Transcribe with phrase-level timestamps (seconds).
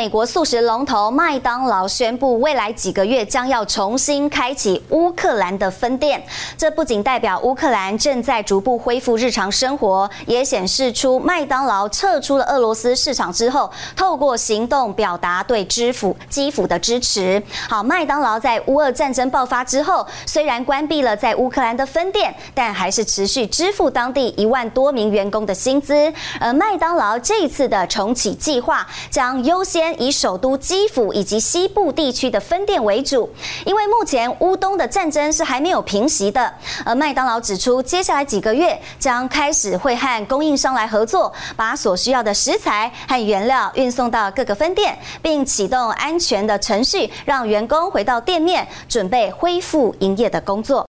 [0.00, 6.24] 美国素食龙头麦当劳宣布，未来几个月将要重新开启乌克兰的分店。
[6.56, 17.42] 这不仅代表乌克兰正在逐步恢复日常生活，也显示出麦当劳撤出了俄罗斯市场之后，透过行动表达对基辅基辅的支持。
[17.68, 26.10] 好，麦当劳在乌俄战争爆发之后，虽然关闭了在乌克兰的分店，但还是持续支付当地一万多名员工的薪资。
[26.40, 29.89] 而麦当劳这次的重启计划，将优先。
[29.98, 33.28] 以首都基辅以及西部地区的分店为主，
[33.64, 36.52] 因为目前乌东的战争是还没有平息的。
[36.84, 50.70] 而麦当劳指出，接下来几个月将开始会和供应商来合作，把所需要的食材和原料运送到各个分店，并启动安全的程序，让员工回到店面准备恢复营业的工作。